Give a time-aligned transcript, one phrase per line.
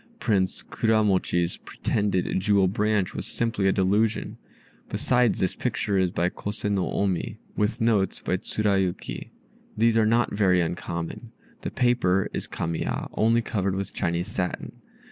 [0.19, 4.39] Prince Kuramochi's pretended jewel branch was simply a delusion.
[4.89, 9.29] Besides, this picture is by Kose no Omi, with notes by Tsurayuki.
[9.77, 11.33] These are not very uncommon.
[11.61, 14.81] The paper is Kamiya, only covered with Chinese satin.